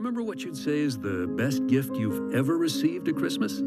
[0.00, 3.60] remember what you'd say is the best gift you've ever received at Christmas?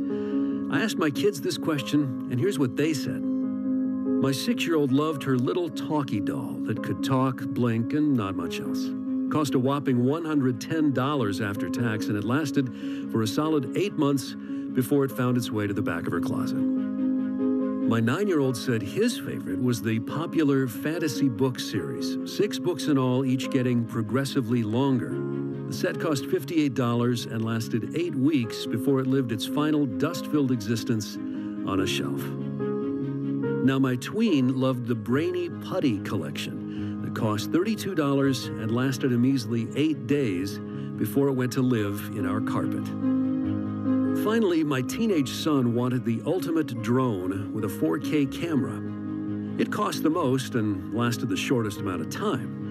[0.72, 3.22] I asked my kids this question, and here's what they said.
[3.22, 8.36] My six year old loved her little talkie doll that could talk, blink, and not
[8.36, 8.90] much else.
[9.32, 14.34] Cost a whopping $110 after tax, and it lasted for a solid eight months
[14.74, 16.56] before it found its way to the back of her closet.
[16.56, 22.88] My nine year old said his favorite was the popular fantasy book series, six books
[22.88, 25.33] in all, each getting progressively longer.
[25.74, 30.52] The set cost $58 and lasted eight weeks before it lived its final dust filled
[30.52, 31.16] existence
[31.68, 32.22] on a shelf.
[33.66, 39.68] Now, my tween loved the Brainy Putty collection that cost $32 and lasted a measly
[39.76, 42.86] eight days before it went to live in our carpet.
[44.24, 48.80] Finally, my teenage son wanted the ultimate drone with a 4K camera.
[49.60, 52.63] It cost the most and lasted the shortest amount of time.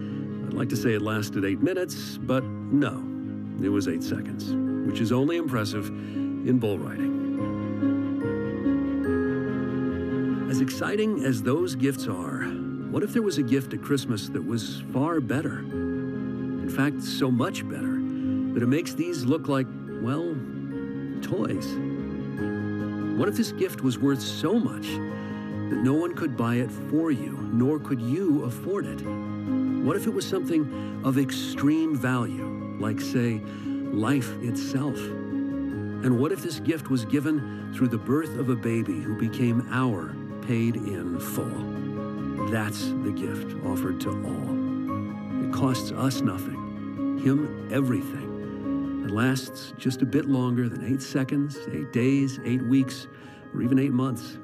[0.53, 3.03] I'd like to say it lasted eight minutes, but no,
[3.65, 4.53] it was eight seconds,
[4.87, 7.23] which is only impressive in bull riding.
[10.51, 12.43] As exciting as those gifts are,
[12.91, 15.61] what if there was a gift at Christmas that was far better?
[15.61, 17.95] In fact, so much better
[18.53, 19.67] that it makes these look like,
[20.03, 20.37] well,
[21.23, 21.67] toys.
[23.19, 27.11] What if this gift was worth so much that no one could buy it for
[27.11, 29.03] you, nor could you afford it?
[29.83, 34.97] What if it was something of extreme value, like, say, life itself?
[34.97, 39.67] And what if this gift was given through the birth of a baby who became
[39.73, 42.47] our paid in full?
[42.49, 45.45] That's the gift offered to all.
[45.45, 49.03] It costs us nothing, Him everything.
[49.05, 53.09] It lasts just a bit longer than eight seconds, eight days, eight weeks,
[53.53, 54.39] or even eight months.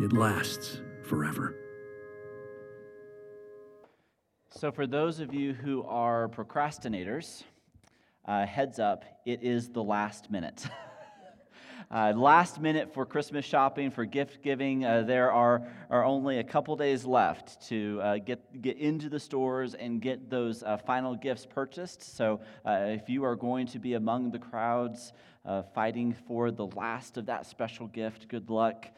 [0.00, 1.54] It lasts forever.
[4.56, 7.44] So, for those of you who are procrastinators,
[8.24, 10.66] uh, heads up, it is the last minute.
[11.88, 14.84] Uh, last minute for Christmas shopping, for gift giving.
[14.84, 19.20] Uh, there are, are only a couple days left to uh, get, get into the
[19.20, 22.16] stores and get those uh, final gifts purchased.
[22.16, 25.12] So uh, if you are going to be among the crowds
[25.74, 28.88] fighting for the last of that special gift, good luck.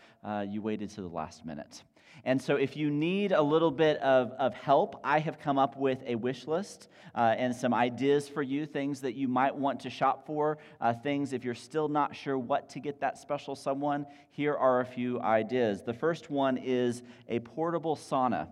[0.46, 1.82] you waited to the last minute.
[2.28, 5.78] And so, if you need a little bit of, of help, I have come up
[5.78, 9.80] with a wish list uh, and some ideas for you, things that you might want
[9.80, 13.56] to shop for, uh, things if you're still not sure what to get that special
[13.56, 14.04] someone.
[14.30, 15.80] Here are a few ideas.
[15.80, 18.48] The first one is a portable sauna.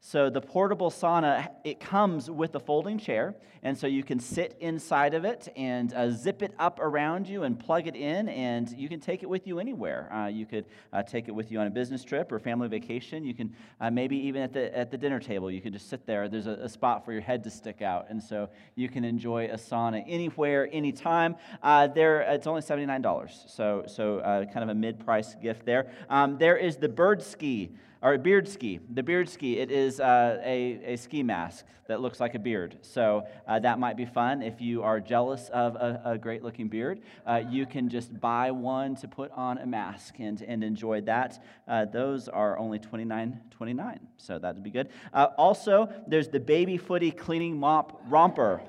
[0.00, 4.56] So the portable sauna, it comes with a folding chair, and so you can sit
[4.60, 8.70] inside of it and uh, zip it up around you and plug it in, and
[8.70, 10.12] you can take it with you anywhere.
[10.12, 13.24] Uh, you could uh, take it with you on a business trip or family vacation.
[13.24, 16.06] You can uh, maybe even at the at the dinner table, you can just sit
[16.06, 16.28] there.
[16.28, 19.46] There's a, a, spot for your head to stick out, and so you can enjoy
[19.46, 21.34] a sauna anywhere, anytime.
[21.62, 25.34] Uh, there, it's only seventy nine dollars, so so uh, kind of a mid price
[25.42, 25.90] gift there.
[26.08, 28.80] Um, there is the bird ski or beard ski.
[28.92, 32.78] The beard ski, it is uh, a, a ski mask that looks like a beard.
[32.82, 34.42] So uh, that might be fun.
[34.42, 38.50] If you are jealous of a, a great looking beard, uh, you can just buy
[38.50, 41.42] one to put on a mask and, and enjoy that.
[41.66, 44.88] Uh, those are only $29.29, so that'd be good.
[45.12, 48.60] Uh, also, there's the baby footy cleaning mop romper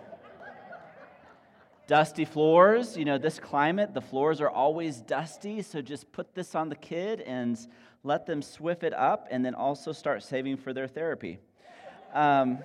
[1.88, 2.97] dusty floors.
[2.97, 6.75] You know, this climate, the floors are always dusty, so just put this on the
[6.75, 7.57] kid and
[8.07, 11.40] let them swift it up and then also start saving for their therapy.
[12.13, 12.59] Um,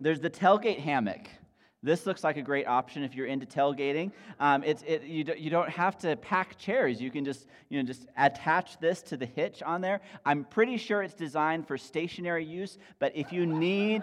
[0.00, 1.28] there's the tailgate hammock.
[1.82, 4.10] This looks like a great option if you're into tailgating.
[4.40, 7.00] Um, it's, it, you, do, you don't have to pack chairs.
[7.00, 10.00] You can just, you know, just attach this to the hitch on there.
[10.26, 14.02] I'm pretty sure it's designed for stationary use, but if you need,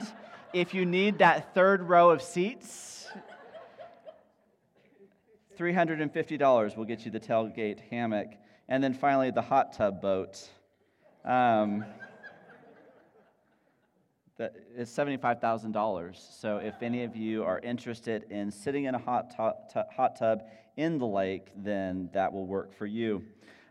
[0.53, 3.07] if you need that third row of seats,
[5.57, 8.29] $350 will get you the tailgate hammock.
[8.67, 10.49] And then finally, the hot tub boat.
[11.23, 11.85] Um,
[14.39, 16.15] it's $75,000.
[16.39, 19.33] So if any of you are interested in sitting in a hot,
[19.95, 20.43] hot tub
[20.77, 23.23] in the lake, then that will work for you.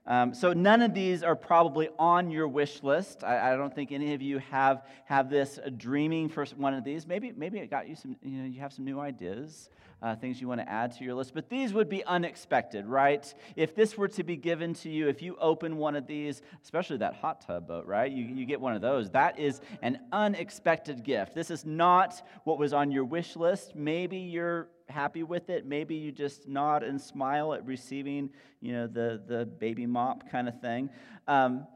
[0.06, 3.24] Um, so none of these are probably on your wish list.
[3.24, 7.06] I, I, don't think any of you have have this dreaming for one of these.
[7.06, 8.14] Maybe maybe it got you some.
[8.22, 9.70] You know, you have some new ideas
[10.04, 11.32] uh, things you want to add to your list.
[11.32, 13.32] But these would be unexpected, right?
[13.56, 16.98] If this were to be given to you, if you open one of these, especially
[16.98, 18.12] that hot tub boat, right?
[18.12, 19.10] You, you get one of those.
[19.10, 21.34] That is an unexpected gift.
[21.34, 23.74] This is not what was on your wish list.
[23.74, 25.66] Maybe you're happy with it.
[25.66, 30.48] Maybe you just nod and smile at receiving, you know, the, the baby mop kind
[30.48, 30.90] of thing.
[31.26, 31.66] Um,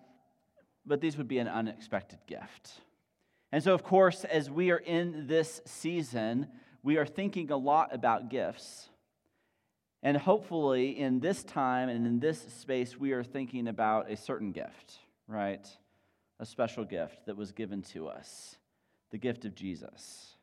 [0.86, 2.72] but these would be an unexpected gift.
[3.52, 6.48] And so, of course, as we are in this season,
[6.82, 8.88] we are thinking a lot about gifts.
[10.02, 14.52] And hopefully, in this time and in this space, we are thinking about a certain
[14.52, 15.66] gift, right?
[16.38, 18.56] A special gift that was given to us
[19.10, 20.36] the gift of Jesus.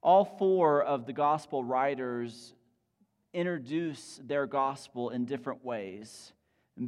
[0.00, 2.54] All four of the gospel writers
[3.34, 6.32] introduce their gospel in different ways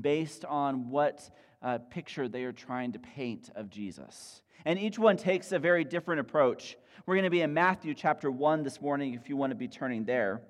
[0.01, 1.29] based on what
[1.63, 4.43] uh, picture they are trying to paint of Jesus.
[4.65, 6.77] And each one takes a very different approach.
[7.07, 9.69] We're going to be in Matthew chapter 1 this morning if you want to be
[9.69, 10.43] turning there.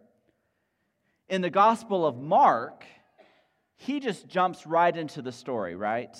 [1.29, 2.85] In the Gospel of Mark,
[3.77, 6.17] he just jumps right into the story, right?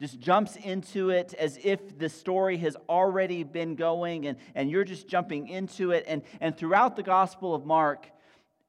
[0.00, 4.84] Just jumps into it as if the story has already been going and, and you're
[4.84, 6.04] just jumping into it.
[6.08, 8.08] And, and throughout the Gospel of Mark,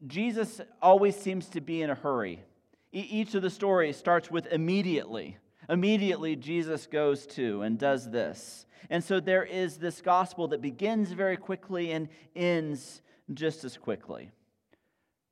[0.05, 2.43] Jesus always seems to be in a hurry.
[2.91, 5.37] E- each of the stories starts with immediately.
[5.69, 8.65] Immediately, Jesus goes to and does this.
[8.89, 13.01] And so there is this gospel that begins very quickly and ends
[13.33, 14.31] just as quickly.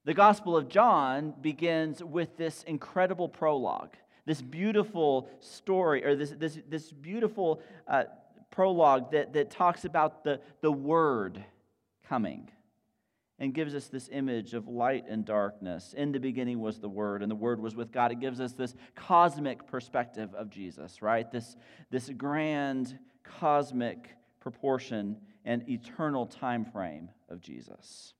[0.05, 3.95] The Gospel of John begins with this incredible prologue,
[4.25, 8.03] this beautiful story, or this, this, this beautiful uh,
[8.51, 11.43] prologue that, that talks about the, the Word
[12.07, 12.49] coming
[13.39, 15.93] and gives us this image of light and darkness.
[15.95, 18.11] In the beginning was the Word, and the Word was with God.
[18.11, 21.31] It gives us this cosmic perspective of Jesus, right?
[21.31, 21.55] This,
[21.89, 28.13] this grand cosmic proportion and eternal time frame of Jesus.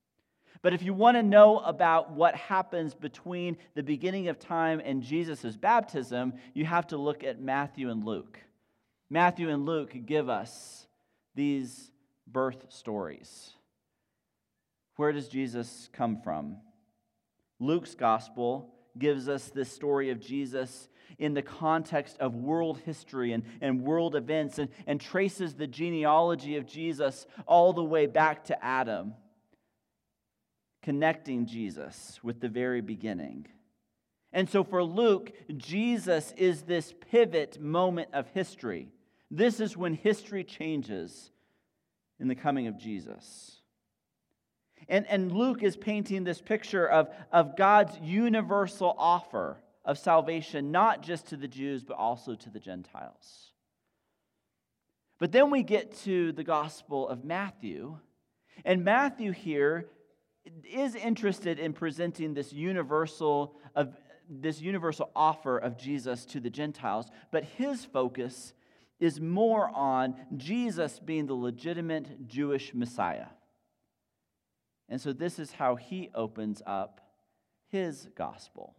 [0.61, 5.01] But if you want to know about what happens between the beginning of time and
[5.01, 8.39] Jesus' baptism, you have to look at Matthew and Luke.
[9.09, 10.85] Matthew and Luke give us
[11.33, 11.91] these
[12.27, 13.51] birth stories.
[14.97, 16.57] Where does Jesus come from?
[17.59, 23.44] Luke's gospel gives us this story of Jesus in the context of world history and,
[23.61, 28.63] and world events and, and traces the genealogy of Jesus all the way back to
[28.63, 29.13] Adam,
[30.81, 33.47] connecting Jesus with the very beginning.
[34.31, 38.89] And so for Luke, Jesus is this pivot moment of history.
[39.31, 41.31] This is when history changes
[42.19, 43.61] in the coming of Jesus.
[44.87, 51.01] And, and Luke is painting this picture of, of God's universal offer of salvation, not
[51.01, 53.51] just to the Jews, but also to the Gentiles.
[55.17, 57.97] But then we get to the Gospel of Matthew,
[58.63, 59.87] and Matthew here
[60.63, 63.95] is interested in presenting this universal of
[64.29, 68.53] this universal offer of Jesus to the Gentiles, but his focus
[68.99, 73.27] is more on Jesus being the legitimate Jewish Messiah.
[74.87, 77.01] And so this is how he opens up
[77.69, 78.75] his gospel,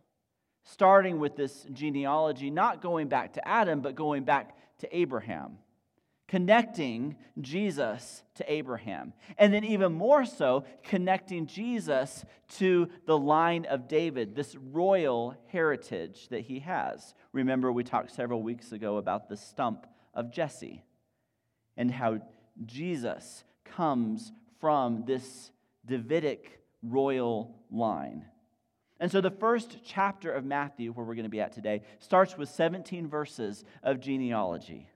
[0.65, 5.59] starting with this genealogy, not going back to Adam, but going back to Abraham,
[6.31, 9.13] connecting Jesus to Abraham.
[9.37, 12.25] And then, even more so, connecting Jesus
[12.59, 17.15] to the line of David, this royal heritage that he has.
[17.33, 20.85] Remember, we talked several weeks ago about the stump of Jesse
[21.77, 22.21] and how
[22.65, 24.31] Jesus comes
[24.61, 25.51] from this
[25.85, 28.25] Davidic royal line.
[29.01, 32.39] And so the first chapter of Matthew, where we're going to be at today, starts
[32.39, 34.90] with 17 verses of genealogy,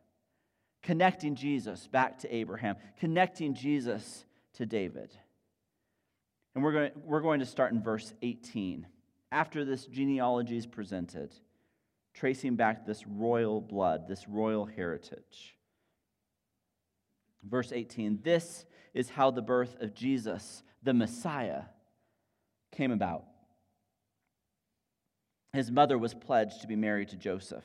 [0.85, 5.13] connecting Jesus back to Abraham, connecting Jesus to David.
[6.55, 8.87] And we're going, we're going to start in verse 18.
[9.33, 11.35] After this genealogy is presented,
[12.13, 15.57] tracing back this royal blood, this royal heritage.
[17.43, 21.63] Verse 18 This is how the birth of Jesus the Messiah
[22.71, 23.25] came about.
[25.53, 27.65] His mother was pledged to be married to Joseph.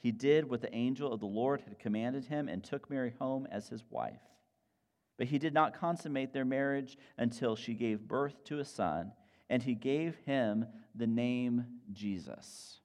[0.00, 3.46] he did what the angel of the Lord had commanded him and took Mary home
[3.50, 4.22] as his wife.
[5.18, 9.12] But he did not consummate their marriage until she gave birth to a son,
[9.50, 10.64] and he gave him
[10.94, 12.78] the name Jesus.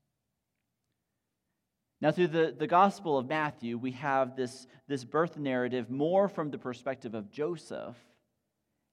[2.01, 6.51] Now, through the, the Gospel of Matthew, we have this, this birth narrative more from
[6.51, 7.95] the perspective of Joseph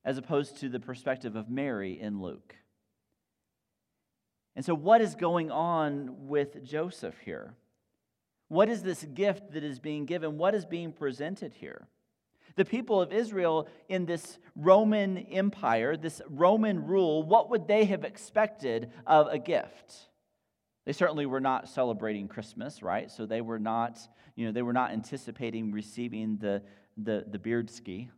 [0.04, 2.54] as opposed to the perspective of Mary in Luke.
[4.54, 7.54] And so, what is going on with Joseph here?
[8.52, 10.36] What is this gift that is being given?
[10.36, 11.88] What is being presented here?
[12.54, 18.04] The people of Israel in this Roman Empire, this Roman rule, what would they have
[18.04, 20.10] expected of a gift?
[20.84, 23.10] They certainly were not celebrating Christmas, right?
[23.10, 23.98] So they were not,
[24.36, 26.60] you know, they were not anticipating receiving the,
[26.98, 28.10] the, the beard ski.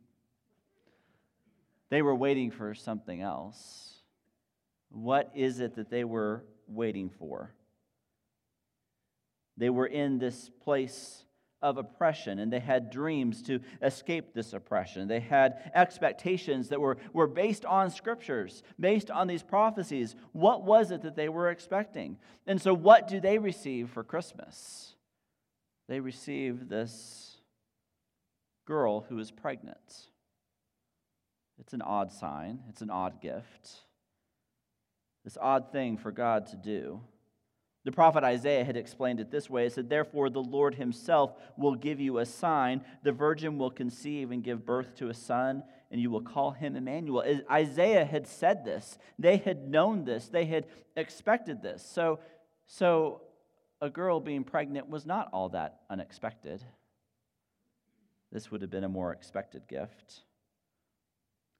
[1.90, 4.02] They were waiting for something else.
[4.90, 7.54] What is it that they were waiting for?
[9.56, 11.24] They were in this place
[11.64, 15.08] of oppression and they had dreams to escape this oppression.
[15.08, 20.14] They had expectations that were, were based on scriptures, based on these prophecies.
[20.32, 22.18] What was it that they were expecting?
[22.46, 24.94] And so, what do they receive for Christmas?
[25.88, 27.38] They receive this
[28.66, 30.08] girl who is pregnant.
[31.58, 33.70] It's an odd sign, it's an odd gift,
[35.24, 37.00] this odd thing for God to do.
[37.84, 39.66] The prophet Isaiah had explained it this way.
[39.66, 42.82] It said, Therefore, the Lord himself will give you a sign.
[43.02, 46.76] The virgin will conceive and give birth to a son, and you will call him
[46.76, 47.22] Emmanuel.
[47.50, 48.98] Isaiah had said this.
[49.18, 50.28] They had known this.
[50.28, 51.84] They had expected this.
[51.84, 52.20] So,
[52.66, 53.20] so
[53.82, 56.64] a girl being pregnant was not all that unexpected.
[58.32, 60.22] This would have been a more expected gift.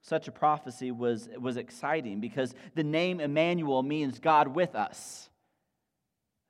[0.01, 5.29] Such a prophecy was, was exciting because the name Emmanuel means God with us.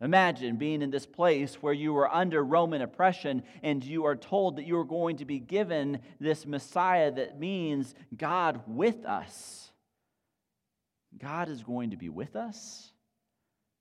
[0.00, 4.56] Imagine being in this place where you were under Roman oppression and you are told
[4.56, 9.70] that you are going to be given this Messiah that means God with us.
[11.16, 12.90] God is going to be with us?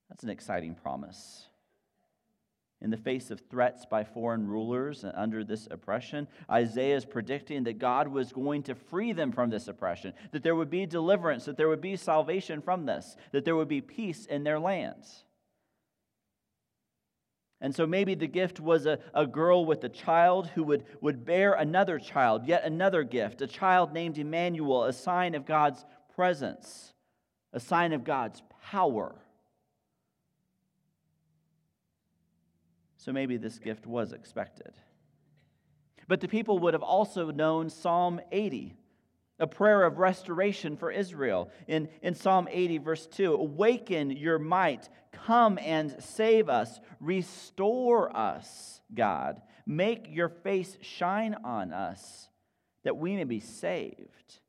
[0.09, 1.47] That's an exciting promise.
[2.79, 7.63] In the face of threats by foreign rulers and under this oppression, Isaiah is predicting
[7.63, 11.45] that God was going to free them from this oppression, that there would be deliverance,
[11.45, 15.23] that there would be salvation from this, that there would be peace in their lands.
[17.63, 21.23] And so maybe the gift was a, a girl with a child who would, would
[21.23, 26.93] bear another child, yet another gift, a child named Emmanuel, a sign of God's presence,
[27.53, 29.15] a sign of God's power.
[32.97, 34.73] So maybe this gift was expected.
[36.09, 38.75] But the people would have also known Psalm 80
[39.43, 41.51] a prayer of restoration for Israel.
[41.67, 48.79] In, in Psalm 80, verse 2 Awaken your might, come and save us, restore us,
[48.93, 49.41] God.
[49.65, 52.29] Make your face shine on us,
[52.85, 54.39] that we may be saved.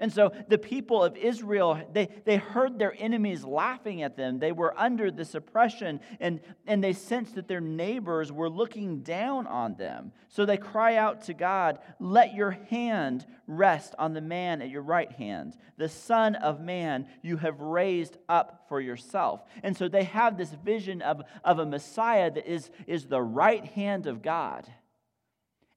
[0.00, 4.38] And so the people of Israel, they, they heard their enemies laughing at them.
[4.38, 9.46] They were under this oppression, and, and they sensed that their neighbors were looking down
[9.46, 10.12] on them.
[10.28, 14.82] So they cry out to God, Let your hand rest on the man at your
[14.82, 19.42] right hand, the Son of Man you have raised up for yourself.
[19.62, 23.66] And so they have this vision of, of a Messiah that is, is the right
[23.66, 24.66] hand of God.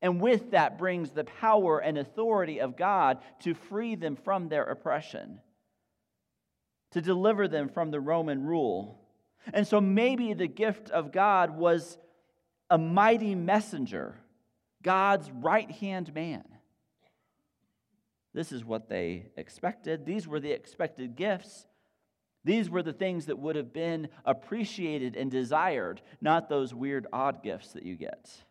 [0.03, 4.65] And with that brings the power and authority of God to free them from their
[4.65, 5.39] oppression,
[6.91, 8.99] to deliver them from the Roman rule.
[9.53, 11.97] And so maybe the gift of God was
[12.69, 14.19] a mighty messenger,
[14.83, 16.43] God's right hand man.
[18.33, 20.05] This is what they expected.
[20.05, 21.65] These were the expected gifts.
[22.43, 27.41] These were the things that would have been appreciated and desired, not those weird, odd
[27.41, 28.43] gifts that you get.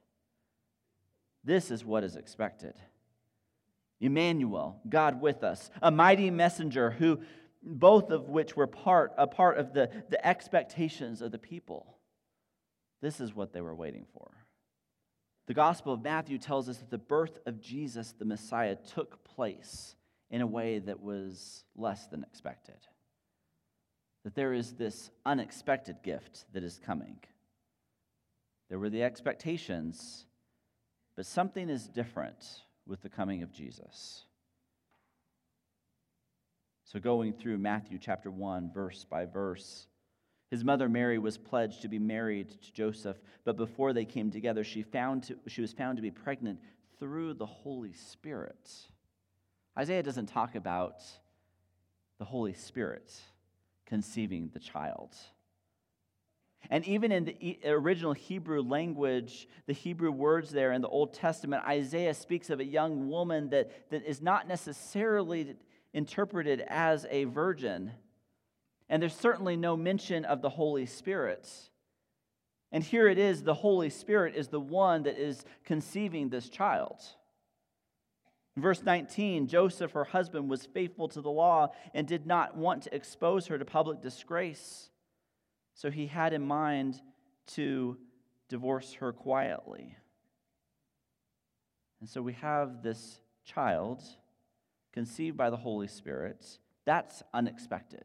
[1.45, 2.75] This is what is expected.
[4.01, 7.21] Emmanuel, God with us, a mighty messenger who
[7.63, 11.97] both of which were part a part of the, the expectations of the people.
[13.01, 14.31] This is what they were waiting for.
[15.47, 19.97] The Gospel of Matthew tells us that the birth of Jesus, the Messiah, took place
[20.31, 22.79] in a way that was less than expected.
[24.25, 27.19] That there is this unexpected gift that is coming.
[28.69, 30.27] There were the expectations,
[31.17, 34.25] but something is different with the coming of Jesus.
[36.85, 39.87] So, going through Matthew chapter 1, verse by verse,
[40.51, 44.63] his mother Mary was pledged to be married to Joseph, but before they came together,
[44.65, 46.61] she, found to, she was found to be pregnant
[46.99, 48.71] through the Holy Spirit.
[49.79, 51.03] Isaiah doesn't talk about
[52.19, 53.11] the Holy Spirit
[53.87, 55.17] conceiving the child.
[56.71, 61.65] And even in the original Hebrew language, the Hebrew words there in the Old Testament,
[61.67, 65.57] Isaiah speaks of a young woman that, that is not necessarily
[65.93, 67.93] interpreted as a virgin.
[68.89, 71.49] And there's certainly no mention of the Holy Spirit.
[72.71, 77.01] And here it is the Holy Spirit is the one that is conceiving this child.
[78.57, 82.95] verse 19, Joseph, her husband, was faithful to the law and did not want to
[82.95, 84.91] expose her to public disgrace.
[85.75, 87.01] So he had in mind
[87.49, 87.97] to
[88.49, 89.97] divorce her quietly.
[92.01, 94.03] And so we have this child
[94.93, 96.59] conceived by the Holy Spirit.
[96.85, 98.05] That's unexpected.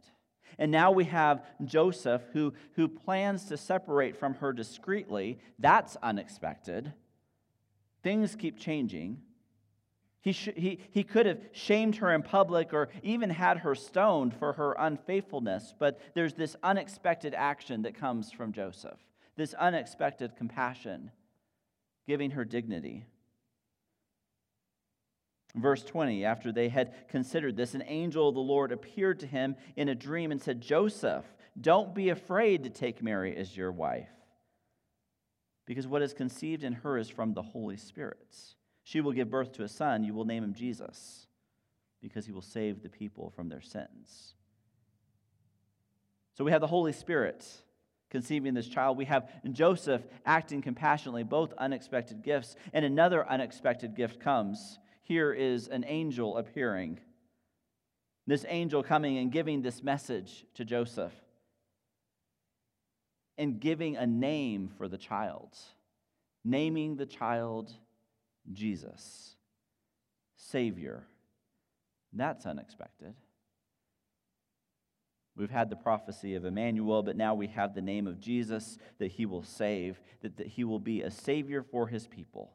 [0.57, 5.39] And now we have Joseph who, who plans to separate from her discreetly.
[5.59, 6.93] That's unexpected.
[8.03, 9.21] Things keep changing.
[10.27, 14.33] He, sh- he, he could have shamed her in public or even had her stoned
[14.33, 18.99] for her unfaithfulness, but there's this unexpected action that comes from Joseph,
[19.37, 21.11] this unexpected compassion,
[22.07, 23.05] giving her dignity.
[25.55, 29.55] Verse 20, after they had considered this, an angel of the Lord appeared to him
[29.77, 31.23] in a dream and said, Joseph,
[31.61, 34.09] don't be afraid to take Mary as your wife,
[35.65, 38.35] because what is conceived in her is from the Holy Spirit.
[38.87, 40.05] She will give birth to a son.
[40.05, 41.27] You will name him Jesus,
[42.01, 44.33] because he will save the people from their sins.
[46.35, 47.45] So we have the Holy Spirit
[48.09, 48.95] conceiving this child.
[48.95, 52.55] We have Joseph acting compassionately, both unexpected gifts.
[52.71, 57.01] And another unexpected gift comes here is an angel appearing.
[58.25, 61.13] This angel coming and giving this message to Joseph
[63.37, 65.57] and giving a name for the child,
[66.45, 67.73] naming the child
[68.53, 69.35] Jesus,
[70.35, 71.03] Savior.
[72.13, 73.13] That's unexpected.
[75.35, 79.11] We've had the prophecy of Emmanuel, but now we have the name of Jesus that
[79.11, 82.53] he will save, that, that he will be a Savior for his people.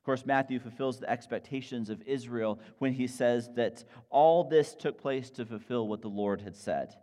[0.00, 5.00] Of course, Matthew fulfills the expectations of Israel when he says that all this took
[5.00, 6.94] place to fulfill what the Lord had said.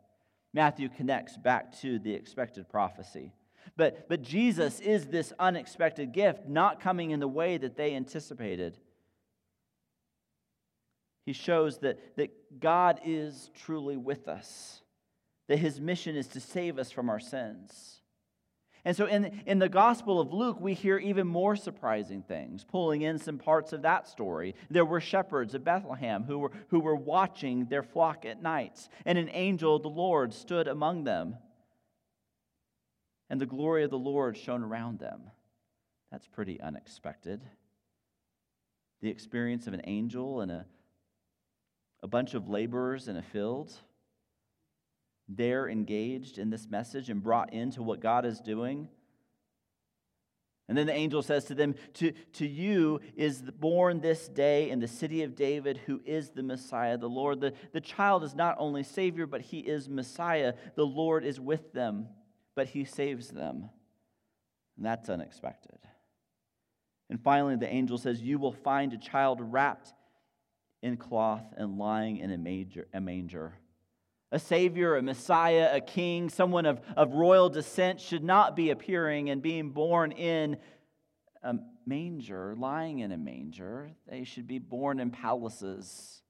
[0.54, 3.34] Matthew connects back to the expected prophecy.
[3.76, 8.78] But, but Jesus is this unexpected gift, not coming in the way that they anticipated.
[11.26, 14.82] He shows that, that God is truly with us,
[15.48, 18.02] that his mission is to save us from our sins.
[18.86, 23.02] And so in, in the Gospel of Luke, we hear even more surprising things, pulling
[23.02, 24.56] in some parts of that story.
[24.70, 29.18] There were shepherds of Bethlehem who were, who were watching their flock at night, and
[29.18, 31.36] an angel of the Lord stood among them,
[33.30, 35.32] and the glory of the Lord shone around them.
[36.12, 37.42] That's pretty unexpected.
[39.02, 40.66] The experience of an angel and a,
[42.02, 43.74] a bunch of laborers in a field
[45.28, 48.88] they're engaged in this message and brought into what God is doing.
[50.70, 54.80] And then the angel says to them, To, to you is born this day in
[54.80, 57.40] the city of David, who is the Messiah, the Lord.
[57.40, 60.54] The, the child is not only Savior, but he is Messiah.
[60.76, 62.08] The Lord is with them,
[62.58, 63.70] but he saves them.
[64.76, 65.78] And that's unexpected.
[67.08, 69.94] And finally, the angel says, You will find a child wrapped
[70.82, 73.54] in cloth and lying in a, major, a manger.
[74.32, 79.30] A savior, a messiah, a king, someone of, of royal descent should not be appearing
[79.30, 80.58] and being born in
[81.44, 83.92] a manger, lying in a manger.
[84.10, 86.24] They should be born in palaces,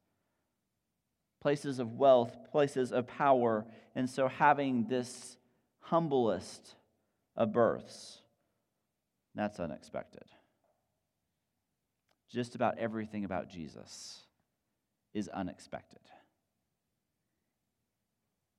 [1.41, 3.65] places of wealth, places of power.
[3.95, 5.36] And so, having this
[5.89, 6.75] humblest
[7.35, 8.19] of births,
[9.35, 10.25] that's unexpected.
[12.31, 14.21] Just about everything about Jesus
[15.13, 16.01] is unexpected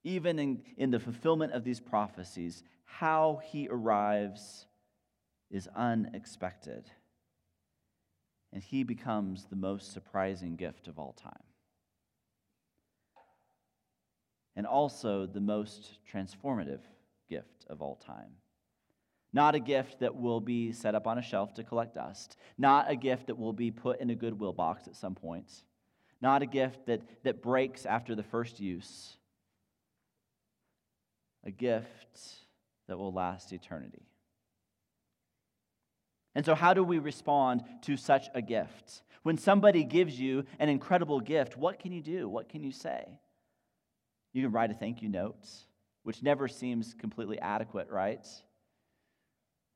[0.08, 4.66] even in, in the fulfillment of these prophecies, how he arrives
[5.50, 6.90] is unexpected.
[8.52, 11.42] And he becomes the most surprising gift of all time.
[14.56, 16.80] And also the most transformative
[17.68, 18.32] of all time.
[19.32, 22.36] Not a gift that will be set up on a shelf to collect dust.
[22.56, 25.64] Not a gift that will be put in a Goodwill box at some point.
[26.20, 29.16] Not a gift that, that breaks after the first use
[31.44, 32.18] a gift
[32.88, 34.08] that will last eternity.
[36.34, 39.02] And so, how do we respond to such a gift?
[39.22, 42.28] When somebody gives you an incredible gift, what can you do?
[42.28, 43.20] What can you say?
[44.32, 45.46] You can write a thank you note,
[46.02, 48.26] which never seems completely adequate, right?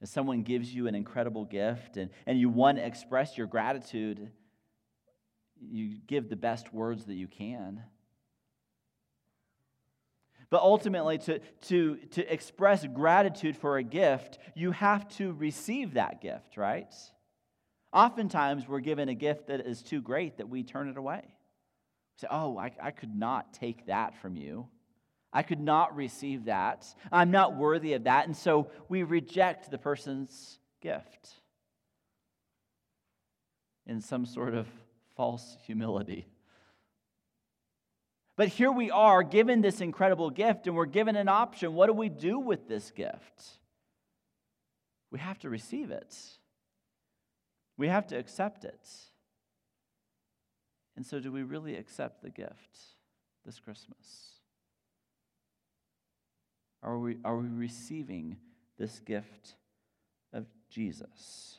[0.01, 4.31] If someone gives you an incredible gift and, and you want to express your gratitude,
[5.61, 7.83] you give the best words that you can.
[10.51, 16.21] But ultimately, to, to, to express gratitude for a gift, you have to receive that
[16.21, 16.93] gift, right?
[17.93, 21.23] Oftentimes, we're given a gift that is too great that we turn it away.
[21.25, 24.69] We say, Oh, I, I could not take that from you.
[25.33, 26.87] I could not receive that.
[27.11, 28.27] I'm not worthy of that.
[28.27, 31.31] And so we reject the person's gift
[33.87, 34.66] in some sort of
[35.16, 36.27] false humility.
[38.37, 41.75] But here we are given this incredible gift, and we're given an option.
[41.75, 43.59] What do we do with this gift?
[45.11, 46.16] We have to receive it,
[47.77, 48.88] we have to accept it.
[50.95, 52.79] And so, do we really accept the gift
[53.47, 54.41] this Christmas?
[56.83, 58.37] Are we, are we receiving
[58.79, 59.55] this gift
[60.33, 61.59] of Jesus?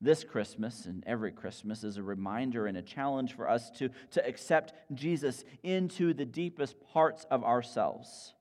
[0.00, 4.26] This Christmas and every Christmas is a reminder and a challenge for us to, to
[4.26, 8.34] accept Jesus into the deepest parts of ourselves.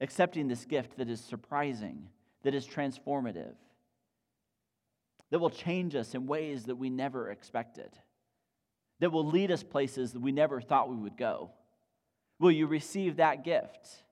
[0.00, 2.08] Accepting this gift that is surprising,
[2.44, 3.54] that is transformative,
[5.30, 7.90] that will change us in ways that we never expected,
[9.00, 11.50] that will lead us places that we never thought we would go.
[12.42, 14.02] Will you receive that gift?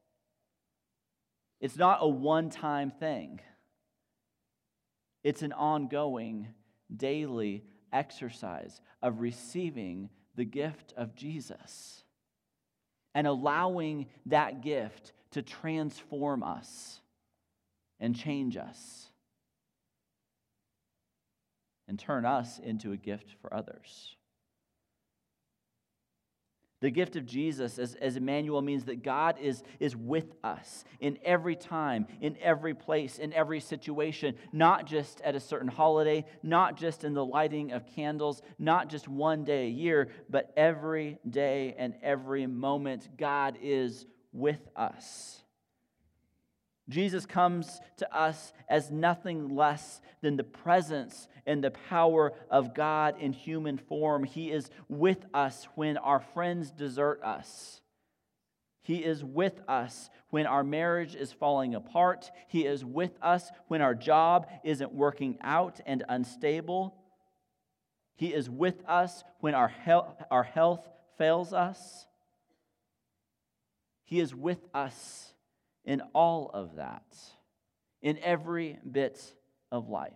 [1.61, 3.41] It's not a one time thing.
[5.25, 6.47] It's an ongoing,
[6.97, 12.05] daily exercise of receiving the gift of Jesus
[13.17, 17.01] and allowing that gift to transform us
[17.99, 19.09] and change us
[21.89, 24.15] and turn us into a gift for others.
[26.81, 31.19] The gift of Jesus as, as Emmanuel means that God is, is with us in
[31.25, 36.77] every time, in every place, in every situation, not just at a certain holiday, not
[36.77, 41.75] just in the lighting of candles, not just one day a year, but every day
[41.77, 45.43] and every moment, God is with us.
[46.91, 53.15] Jesus comes to us as nothing less than the presence and the power of God
[53.21, 54.25] in human form.
[54.25, 57.81] He is with us when our friends desert us.
[58.83, 62.31] He is with us when our marriage is falling apart.
[62.49, 66.97] He is with us when our job isn't working out and unstable.
[68.17, 72.07] He is with us when our health, our health fails us.
[74.05, 75.31] He is with us
[75.91, 77.03] in all of that,
[78.01, 79.21] in every bit
[79.73, 80.13] of life.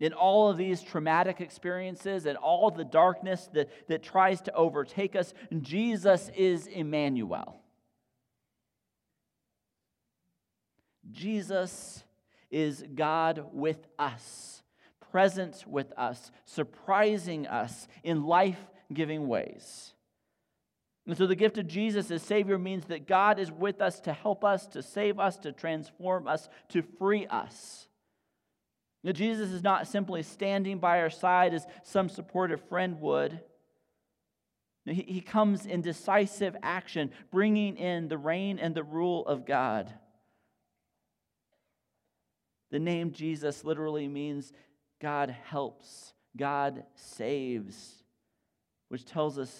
[0.00, 5.14] In all of these traumatic experiences and all the darkness that, that tries to overtake
[5.14, 7.60] us, Jesus is Emmanuel.
[11.10, 12.02] Jesus
[12.50, 14.62] is God with us,
[15.12, 19.92] present with us, surprising us in life giving ways.
[21.08, 24.12] And so the gift of Jesus as Savior means that God is with us to
[24.12, 27.88] help us, to save us, to transform us, to free us.
[29.02, 33.40] Now, Jesus is not simply standing by our side as some supportive friend would.
[34.84, 39.90] He, he comes in decisive action, bringing in the reign and the rule of God.
[42.70, 44.52] The name Jesus literally means
[45.00, 48.02] God helps, God saves,
[48.90, 49.58] which tells us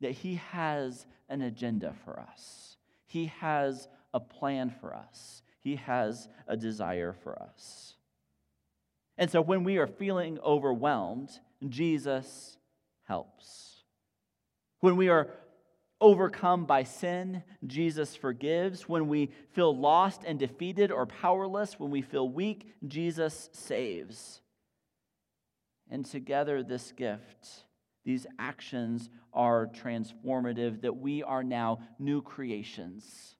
[0.00, 6.28] that He has an agenda for us, He has a plan for us, He has
[6.46, 7.96] a desire for us.
[9.18, 11.30] And so when we are feeling overwhelmed,
[11.68, 12.56] Jesus
[13.04, 13.82] helps.
[14.80, 15.28] When we are
[16.00, 18.88] overcome by sin, Jesus forgives.
[18.88, 24.40] When we feel lost and defeated or powerless, when we feel weak, Jesus saves.
[25.90, 27.64] And together, this gift
[28.04, 33.36] these actions are transformative, that we are now new creations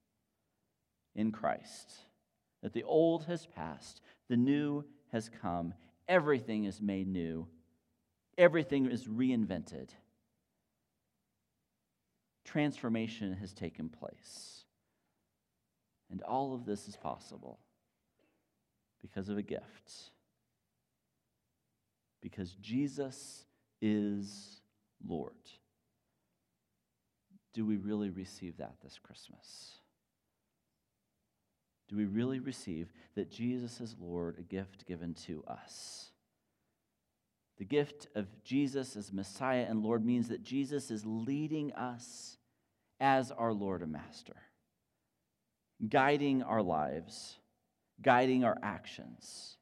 [1.15, 1.93] in Christ.
[2.63, 5.75] That the old has passed, the new has come,
[6.09, 7.49] everything is made new,
[8.37, 9.91] everything is reinvented.
[12.45, 14.65] Transformation has taken place.
[16.11, 17.61] And all of this is possible
[19.01, 20.11] because of a gift.
[22.21, 23.47] Because Jesus
[23.81, 24.61] is
[25.07, 25.33] Lord.
[27.53, 29.75] Do we really receive that this Christmas?
[31.89, 36.11] Do we really receive that Jesus is Lord, a gift given to us?
[37.59, 42.39] The gift of Jesus as Messiah and Lord means that Jesus is leading us
[43.01, 44.37] as our Lord and Master,
[45.87, 47.39] guiding our lives,
[48.01, 49.57] guiding our actions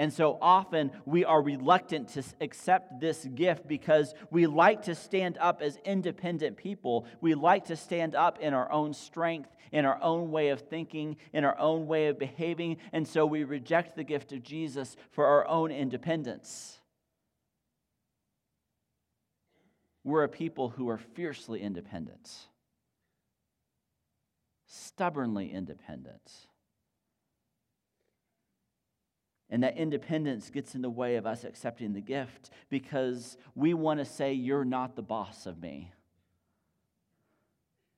[0.00, 5.36] And so often we are reluctant to accept this gift because we like to stand
[5.36, 7.04] up as independent people.
[7.20, 11.18] We like to stand up in our own strength, in our own way of thinking,
[11.34, 12.78] in our own way of behaving.
[12.94, 16.80] And so we reject the gift of Jesus for our own independence.
[20.02, 22.30] We're a people who are fiercely independent,
[24.66, 26.46] stubbornly independent.
[29.50, 33.98] And that independence gets in the way of us accepting the gift because we want
[33.98, 35.90] to say, You're not the boss of me.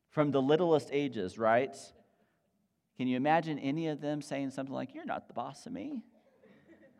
[0.08, 1.76] From the littlest ages, right?
[2.96, 6.02] Can you imagine any of them saying something like, You're not the boss of me?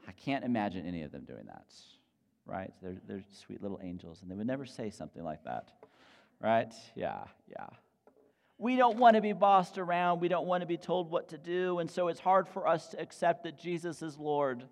[0.07, 1.67] I can't imagine any of them doing that,
[2.45, 2.73] right?
[2.83, 5.71] They're, they're sweet little angels, and they would never say something like that,
[6.41, 6.73] right?
[6.95, 7.69] Yeah, yeah.
[8.63, 10.21] We don't want to be bossed around.
[10.21, 11.81] We don't want to be told what to do.
[11.81, 14.63] And so it's hard for us to accept that Jesus is Lord.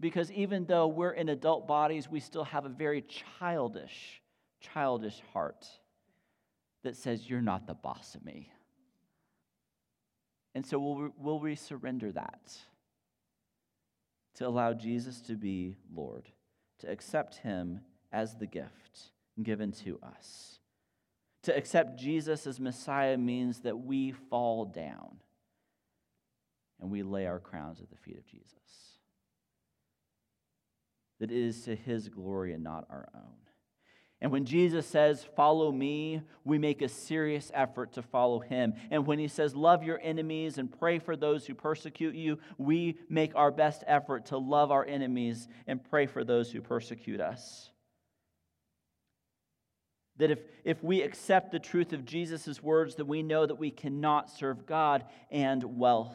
[0.00, 3.04] Because even though we're in adult bodies, we still have a very
[3.38, 4.20] childish,
[4.60, 5.64] childish heart
[6.82, 8.50] that says, You're not the boss of me.
[10.56, 12.52] And so will, will we surrender that
[14.34, 16.28] to allow Jesus to be Lord,
[16.80, 20.59] to accept Him as the gift given to us?
[21.44, 25.20] To accept Jesus as Messiah means that we fall down
[26.80, 28.54] and we lay our crowns at the feet of Jesus.
[31.18, 33.40] That it is to his glory and not our own.
[34.22, 38.74] And when Jesus says, Follow me, we make a serious effort to follow him.
[38.90, 42.98] And when he says, Love your enemies and pray for those who persecute you, we
[43.08, 47.70] make our best effort to love our enemies and pray for those who persecute us.
[50.20, 53.70] That if, if we accept the truth of Jesus' words, that we know that we
[53.70, 56.14] cannot serve God and wealth.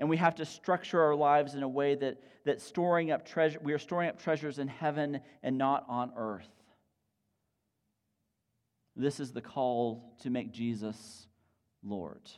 [0.00, 3.60] And we have to structure our lives in a way that, that storing up treasure,
[3.62, 6.50] we are storing up treasures in heaven and not on earth.
[8.96, 11.28] This is the call to make Jesus
[11.84, 12.28] Lord.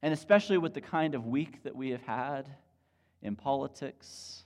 [0.00, 2.48] And especially with the kind of week that we have had
[3.20, 4.44] in politics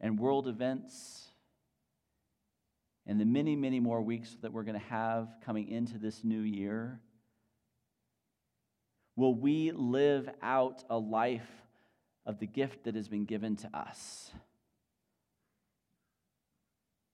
[0.00, 1.29] and world events
[3.10, 6.42] and the many, many more weeks that we're going to have coming into this new
[6.42, 7.00] year?
[9.16, 11.50] Will we live out a life
[12.24, 14.30] of the gift that has been given to us?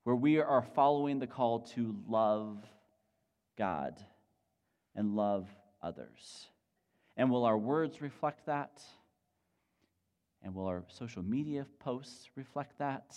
[0.05, 2.63] Where we are following the call to love
[3.57, 3.99] God
[4.95, 5.49] and love
[5.83, 6.45] others.
[7.17, 8.83] And will our words reflect that?
[10.43, 13.17] And will our social media posts reflect that?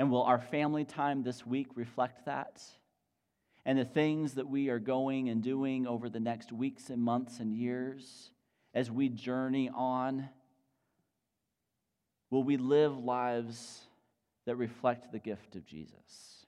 [0.00, 2.62] And will our family time this week reflect that?
[3.66, 7.38] And the things that we are going and doing over the next weeks and months
[7.38, 8.30] and years
[8.72, 10.30] as we journey on?
[12.30, 13.82] Will we live lives
[14.46, 16.46] that reflect the gift of Jesus?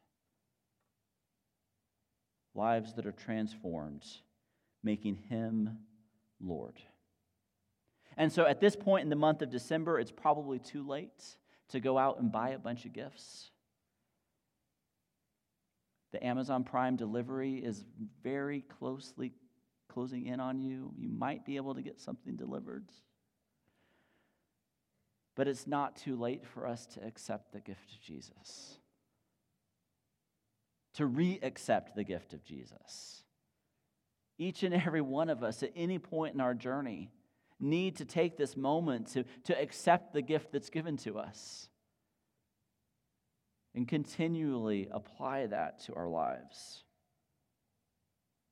[2.54, 4.06] Lives that are transformed,
[4.82, 5.76] making Him
[6.40, 6.78] Lord.
[8.16, 11.36] And so at this point in the month of December, it's probably too late
[11.72, 13.50] to go out and buy a bunch of gifts.
[16.12, 17.84] The Amazon Prime delivery is
[18.22, 19.32] very closely
[19.88, 20.92] closing in on you.
[20.96, 22.84] You might be able to get something delivered.
[25.34, 28.78] But it's not too late for us to accept the gift of Jesus,
[30.94, 33.22] to re accept the gift of Jesus.
[34.38, 37.10] Each and every one of us, at any point in our journey,
[37.62, 41.68] need to take this moment to, to accept the gift that's given to us
[43.74, 46.84] and continually apply that to our lives.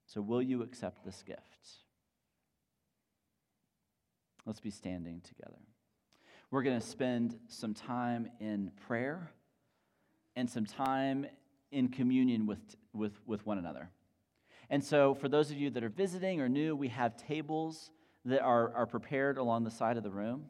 [0.06, 1.40] So, will you accept this gift?
[4.46, 5.58] Let's be standing together.
[6.50, 9.30] We're going to spend some time in prayer
[10.34, 11.26] and some time
[11.70, 12.58] in communion with,
[12.92, 13.90] with, with one another.
[14.68, 17.90] And so, for those of you that are visiting or new, we have tables
[18.24, 20.46] that are, are prepared along the side of the room.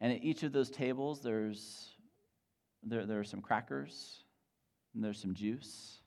[0.00, 1.90] And at each of those tables, there's
[2.86, 4.24] there, there are some crackers,
[4.94, 6.00] and there's some juice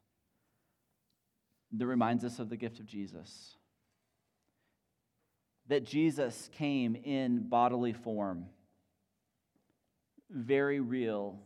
[1.71, 3.56] that reminds us of the gift of Jesus.
[5.67, 8.45] That Jesus came in bodily form,
[10.30, 11.39] very real.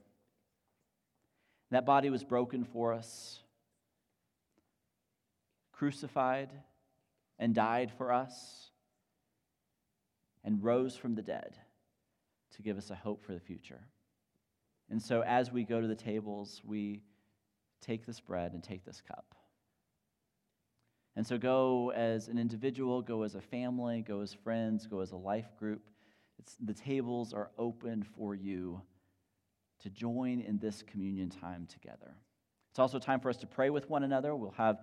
[1.71, 3.41] That body was broken for us,
[5.71, 6.49] crucified,
[7.39, 8.70] and died for us
[10.43, 11.55] and rose from the dead
[12.55, 13.81] to give us a hope for the future.
[14.89, 17.01] And so as we go to the tables, we
[17.81, 19.35] take this bread and take this cup.
[21.15, 25.11] And so go as an individual, go as a family, go as friends, go as
[25.11, 25.81] a life group.
[26.39, 28.81] It's, the tables are open for you
[29.81, 32.15] to join in this communion time together.
[32.69, 34.35] It's also time for us to pray with one another.
[34.35, 34.79] We'll have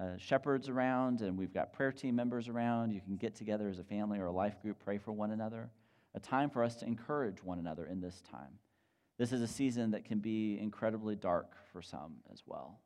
[0.00, 2.92] uh, shepherds around, and we've got prayer team members around.
[2.92, 5.70] You can get together as a family or a life group, pray for one another.
[6.14, 8.58] A time for us to encourage one another in this time.
[9.18, 12.80] This is a season that can be incredibly dark for some as well.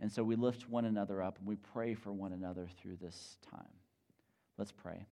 [0.00, 3.36] And so we lift one another up and we pray for one another through this
[3.50, 3.66] time.
[4.56, 5.06] Let's pray.